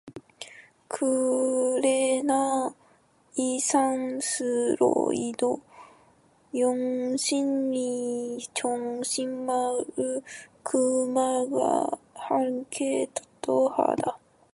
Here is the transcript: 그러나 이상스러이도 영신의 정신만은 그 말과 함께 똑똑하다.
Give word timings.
그러나 0.87 2.73
이상스러이도 3.35 5.61
영신의 6.57 8.39
정신만은 8.55 10.21
그 10.63 11.05
말과 11.13 11.85
함께 12.15 13.05
똑똑하다. 13.41 14.17